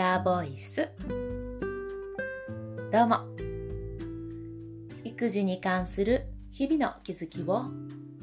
[0.00, 0.88] カボイス。
[2.90, 3.18] どうも。
[5.04, 7.64] 育児に関する日々の気づきを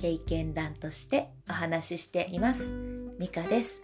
[0.01, 2.71] 経験談としてお話ししています。
[3.19, 3.83] ミカです。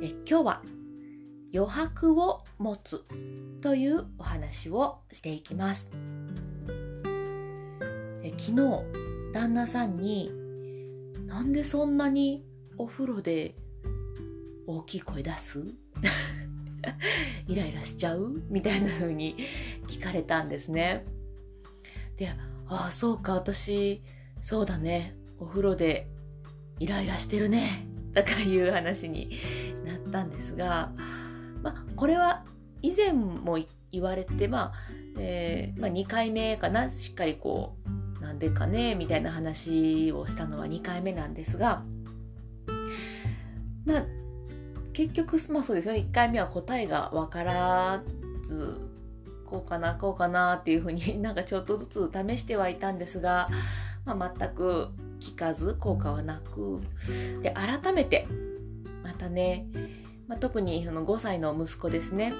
[0.00, 0.62] え今日は
[1.54, 3.04] 余白を持つ
[3.60, 5.90] というお話をしていきます。
[8.22, 8.54] え昨日
[9.34, 10.32] 旦那さんに
[11.26, 12.42] なんでそんなに
[12.78, 13.54] お風呂で
[14.66, 15.85] 大きい声出す？
[17.46, 18.42] イライラしちゃう？
[18.48, 19.36] みたいな風に
[19.86, 21.04] 聞かれたんですね。
[22.16, 24.02] で、ああ、そうか、私、
[24.40, 26.08] そうだね、お風呂で
[26.78, 29.30] イライラしてるね、とかいう話に
[29.84, 30.92] なったんですが、
[31.62, 32.44] まあ、これは
[32.82, 33.58] 以前も
[33.92, 34.74] 言われて、まあ、
[35.18, 37.76] えー、まあ、2回目かな、しっかりこ
[38.18, 41.84] う、なんでかね、みたいな話をしたのは2回目なんですが、
[43.84, 44.04] まあ、
[44.96, 48.02] 結局まあそうですよね1回目は答えが分から
[48.42, 48.80] ず
[49.44, 53.50] こうかなこうかなっていうふうになんかちょっとずつ試してはいたんですが、
[54.06, 54.88] まあ、全く
[55.20, 56.80] 聞かず効果はなく
[57.42, 58.26] で改めて
[59.04, 59.66] またね、
[60.28, 62.32] まあ、特にその5歳の息子ですね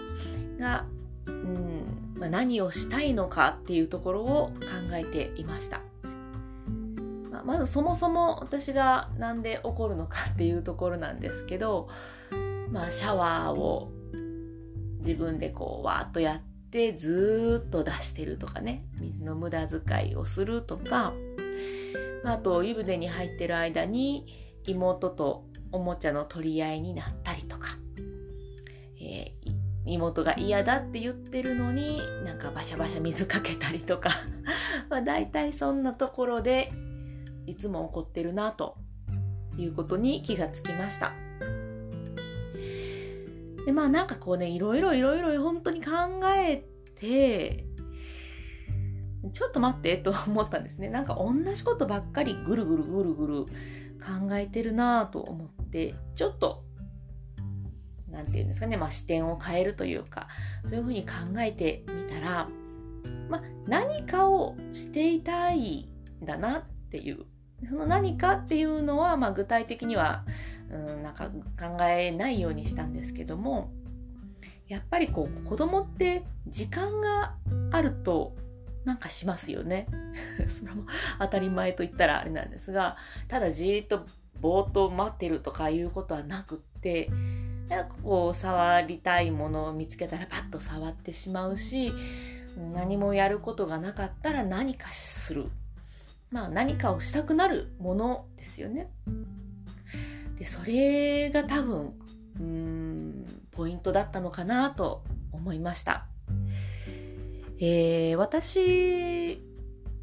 [0.58, 0.86] が、
[1.26, 5.82] うんまあ、何をしたいのかっていうところを考えていました。
[7.44, 11.88] まずそもそも私が何で怒るのかっていうところなんですけど、
[12.70, 13.92] まあ、シャワーを
[14.98, 18.84] 自分でこうわーっとやってずっと出してるとかね。
[19.00, 21.14] 水の無駄遣いをするとか、
[22.24, 24.26] まあ、あと湯船に入ってる間に
[24.64, 27.78] 妹とおもちゃの取り合いになったりとか、
[29.00, 29.52] えー、
[29.84, 34.10] 妹が嫌だって言ってるのになんかバシャバシャ水かけたりとか。
[34.90, 36.72] まあ大体そんなところで
[37.46, 38.76] いつも怒ってるなと
[39.56, 41.25] いうことに気がつきました。
[43.66, 45.90] でまあなんかこうねいろいろいろいろ本当に考
[46.36, 47.66] えて
[49.32, 50.88] ちょっと待ってと思ったんですね。
[50.88, 53.44] なんか同じことばっかりぐるぐるぐるぐる
[54.00, 56.64] 考えてるなと思ってちょっと
[58.08, 60.28] 何て言うんですかね、まあ、視点を変えるというか
[60.64, 62.48] そういうふうに考えてみたら、
[63.28, 65.88] まあ、何かをしていたい
[66.22, 67.24] んだなっていう。
[67.68, 70.26] その何かっていうのは、まあ、具体的には
[70.70, 73.70] うんなんか考えないようにしたんですけども
[74.68, 77.34] やっぱりこう子供って時間が
[77.70, 78.34] あると
[78.84, 79.88] なんかしますよね。
[80.48, 80.84] それも
[81.18, 82.96] 当たり前と言ったらあれなんですが
[83.28, 84.06] ただじーっと
[84.40, 87.10] ぼーっと待ってるとかいうことはなくって
[87.68, 91.92] なんかこう触りたいものを見つけたらパッと触ってしまうし
[92.72, 95.50] 何もやることがなかったら何かする
[96.30, 98.88] まあ何かをしたくなるものですよね。
[100.38, 101.92] でそれが多分
[102.40, 105.02] うんポイントだったのかなと
[105.32, 106.06] 思いました、
[107.58, 109.42] えー、私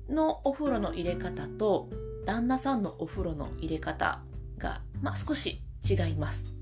[0.10, 1.90] のお風呂の入れ方と
[2.26, 4.22] 旦那さんのお風呂の入れ方
[4.58, 6.54] が、まあ、少し違います、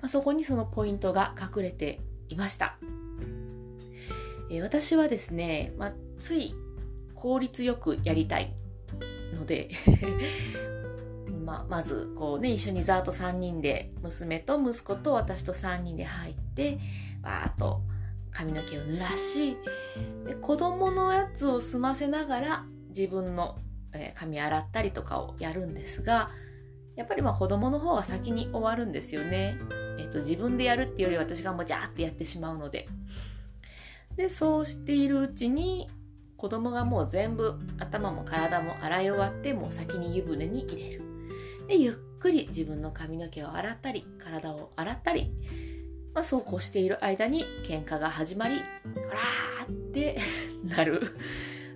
[0.00, 2.78] まあ、そこにそのポイントが隠れていました、
[4.50, 6.54] えー、私はですね、まあ、つい
[7.14, 8.54] 効率よくやりたい
[9.34, 9.70] ので
[11.48, 16.78] まあ、まずこうね一緒にざーっと3人で娘と息子と私と3人で入って
[17.22, 17.80] わーっと
[18.30, 19.56] 髪の毛を濡らし
[20.26, 23.56] で子供のやつを済ませながら自分の、
[23.94, 26.28] え、髪洗ったりとかをやるんですが
[26.96, 29.56] やっぱりまあ子供の方が先に終わるんですよね。
[29.98, 32.86] えっと、自分でやるっていうより私がもうジャーってやってしまうので。
[34.16, 35.88] でそうしているうちに
[36.36, 41.07] 子供がもう全部頭も体も洗い終わってもう先に湯船に入れる。
[41.68, 45.30] でゆっくり自分の髪の毛を洗ったり体を洗ったり、
[46.14, 50.18] まあ、そうこうしている間に喧嘩が始まりこらーって
[50.64, 51.14] なる。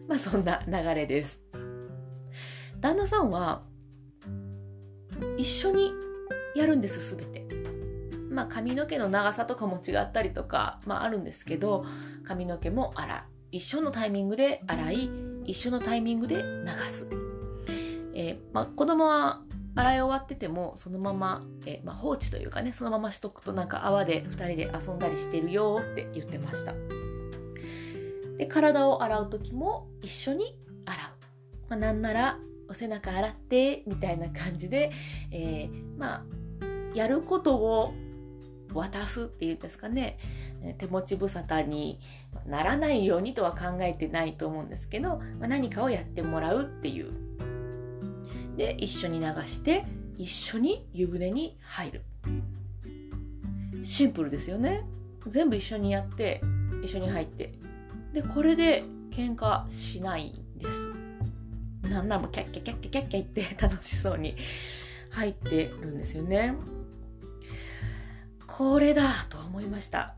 [0.08, 1.42] まあそんな流れです。
[2.80, 3.62] 旦那さんは
[5.36, 5.92] 一緒に
[6.56, 7.46] やるんです全て。
[8.30, 11.84] まあ髪の毛の長さとかも違ったりとか、まあ、あるんですけど
[12.24, 13.32] 髪の毛も洗う。
[13.52, 15.10] 一緒のタイミングで洗い
[15.44, 16.42] 一緒のタイミングで流
[16.88, 17.06] す、
[18.14, 19.42] えーまあ、子供は
[19.74, 26.74] 洗い終わっててもそのまま、えまあ、放置というかねそのまましとくとなんか泡で2人で遊んだりしてるよって言ってました。
[28.36, 32.38] で体を洗う時も一緒に洗う、まあ、なんなら
[32.68, 34.90] お背中洗ってみたいな感じで、
[35.30, 36.24] えー、まあ
[36.94, 37.94] やることを
[38.74, 40.18] 渡すっていうんですかね。
[40.78, 41.98] 手持ち無沙汰に
[42.46, 47.12] ならないようにとは考えてないと思うんですけど、まあ、何かをやってもらうっていう
[48.56, 49.84] で一緒に流して
[50.18, 52.02] 一緒に湯船に入る。
[53.82, 54.84] シンプルですよね。
[55.26, 56.40] 全部一緒にやって
[56.82, 57.52] 一緒に入って。
[58.12, 60.90] でこれで喧嘩しないんです。
[61.88, 64.36] なんならもキャッキャキャッキャキャッキャ言って楽しそうに
[65.10, 66.54] 入ってるんですよね
[68.46, 70.14] これだと思いました、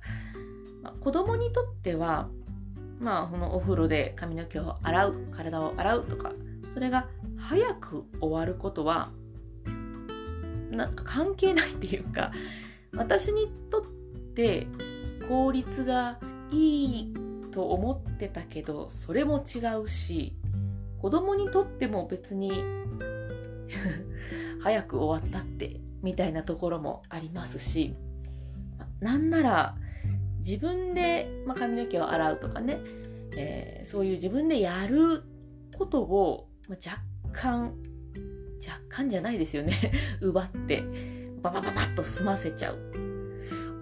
[0.83, 2.29] まあ、子供にとっては
[3.01, 6.33] まあそのお風呂で髪の毛を洗う体を洗うとか
[6.73, 7.09] それが
[7.45, 9.11] 早く終わることは
[10.71, 12.33] なんか関係ないっていうか
[12.97, 13.85] 私にとっ
[14.35, 14.67] て
[15.29, 16.19] 効率が
[16.51, 17.15] いい
[17.53, 20.35] と思ってたけどそれも違うし
[20.99, 22.65] 子供にとっても別に
[24.61, 27.95] 早く終わったってみたいなところもありますし
[29.01, 29.77] なんなら
[30.39, 32.79] 自分で、まあ、髪の毛を洗うとかね、
[33.37, 35.23] えー、そういう自分でやる
[35.77, 37.75] ことを、まあ、若干
[38.67, 39.75] 若干じゃないですよね。
[40.23, 40.83] 奪って
[41.43, 42.79] ババババッと済ませちゃう。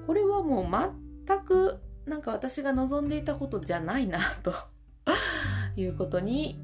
[0.07, 4.53] これはもう全くなんか私が望んでいたことじゃないなと。
[5.77, 6.63] いうことに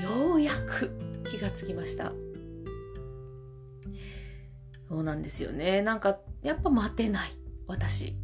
[0.00, 0.90] ようやく
[1.28, 2.12] 気がつきました。
[4.88, 5.82] そうなんですよね。
[5.82, 7.30] なんかやっぱ待てない。
[7.66, 8.16] 私。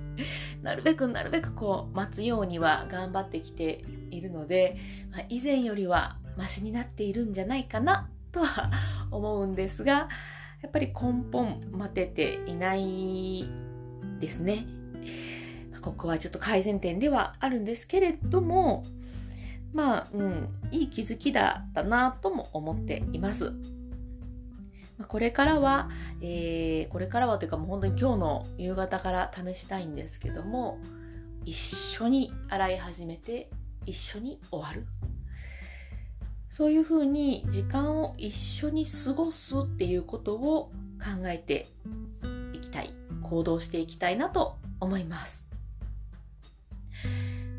[0.62, 4.76] なるべくなるべくこう待つようには頑張ってきているので、
[5.10, 8.70] まあ、以前よりはマシになっているんじゃないかなとは
[9.10, 10.08] 思うんですが
[10.62, 13.48] やっぱり根本待てていない
[14.20, 14.66] ですね。
[15.82, 18.84] ここはちょっと改善点ではあるんですけれども
[19.72, 23.52] まあ、うん、いい気づきだったなとも思っています。
[25.08, 25.90] これからは、
[26.20, 30.78] えー、これからはというかもう本当に今日の夕方から試したいんですけども
[31.44, 33.50] 一緒に洗い始めて
[33.84, 34.86] 一緒に終わる
[36.52, 40.70] そういうふうに時間を一緒に過ごすっていうことを
[41.02, 41.66] 考えて
[42.52, 45.46] いきたい行動していきたいなと思います。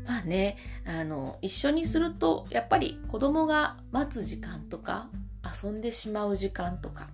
[0.06, 5.08] まあねあの一緒にするとやっぱり子供が待つ時間とか
[5.42, 7.08] 遊んでしまう時間とか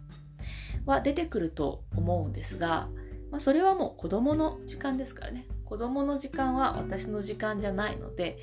[0.84, 2.88] は出てくると思うんですが、
[3.30, 5.46] まあ、それはもう子供の時間ですからね。
[5.70, 8.38] 子供の時間は私の時間じゃないので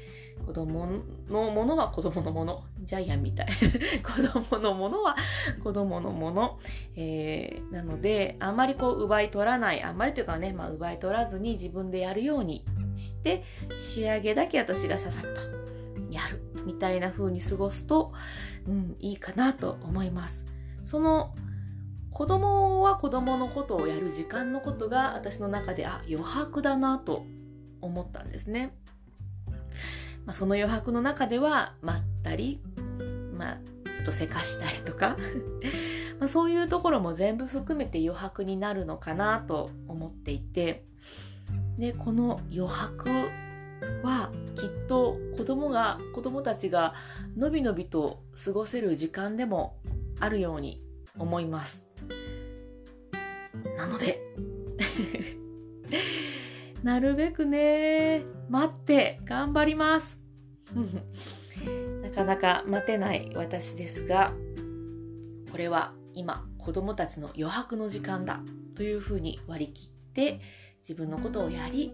[0.45, 0.87] 子供
[1.29, 2.63] のものは子供のもの。
[2.83, 3.47] ジャイアンみたい。
[4.01, 5.15] 子供のものは
[5.61, 6.59] 子供のもの。
[6.95, 12.63] えー、なので、あんまりこう奪い取らない、あんまりというかね、まあ、奪い取らずに自分でやるように
[12.95, 13.43] して、
[13.75, 15.27] 仕上げだけ私がささっと
[16.11, 16.41] やる。
[16.65, 18.13] みたいな風に過ごすと、
[18.67, 20.45] うん、いいかなと思います。
[20.85, 21.33] その、
[22.11, 27.25] 子供は子供のことをやる時間のことが私の中で、あ、余白だなと
[27.81, 28.75] 思ったんですね。
[30.27, 32.59] まあ、その余白の中ではまったり、
[33.33, 33.57] まあ、
[33.97, 35.15] ちょっとせかしたりとか
[36.19, 40.85] まあそういうところも全部含めて余白になるのかなと思っていて
[41.77, 43.09] でこの余白
[44.03, 46.93] はきっと子供が子供たちが
[47.37, 49.77] のびのびと過ごせる時間でも
[50.19, 50.83] あるように
[51.17, 51.86] 思います
[53.77, 54.27] なので
[56.83, 60.21] なるべくね、待って頑張ります。
[62.01, 64.33] なかなか待てない私ですが、
[65.51, 68.41] これは今子供たちの余白の時間だ
[68.75, 70.39] というふうに割り切って
[70.79, 71.93] 自分のことをやり、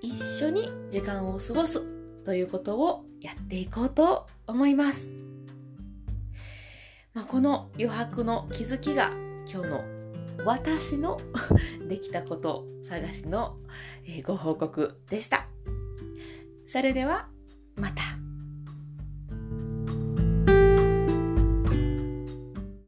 [0.00, 1.82] 一緒に時間を過ごす
[2.24, 5.10] ということをやっていこうと思います。
[7.14, 9.12] まあ、この余白の気づきが
[9.50, 9.97] 今日の
[10.44, 11.16] 私の
[11.88, 13.58] できたこと探しの
[14.24, 15.48] ご報告でした。
[16.66, 17.28] それでは
[17.76, 18.02] また。